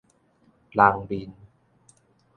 [0.73, 1.29] 人面